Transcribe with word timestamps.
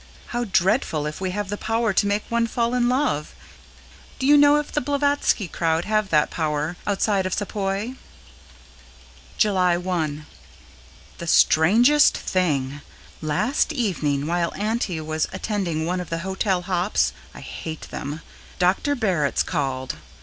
How 0.29 0.45
dreadful 0.45 1.05
if 1.05 1.21
we 1.21 1.29
have 1.29 1.49
the 1.49 1.59
power 1.59 1.93
to 1.93 2.07
make 2.07 2.23
one 2.27 2.47
fall 2.47 2.73
in 2.73 2.89
love! 2.89 3.35
Do 4.17 4.25
you 4.25 4.35
know 4.35 4.55
if 4.55 4.71
the 4.71 4.81
Blavatsky 4.81 5.47
crowd 5.47 5.85
have 5.85 6.09
that 6.09 6.31
power 6.31 6.75
outside 6.87 7.27
of 7.27 7.35
Sepoy? 7.35 7.91
July 9.37 9.77
1 9.77 10.25
The 11.19 11.27
strangest 11.27 12.17
thing! 12.17 12.81
Last 13.21 13.71
evening 13.73 14.25
while 14.25 14.51
Auntie 14.55 14.99
was 15.01 15.27
attending 15.31 15.85
one 15.85 16.01
of 16.01 16.09
the 16.09 16.25
hotel 16.25 16.63
hops 16.63 17.13
(I 17.35 17.41
hate 17.41 17.87
them) 17.91 18.21
Dr. 18.57 18.95
Barritz 18.95 19.45
called. 19.45 19.97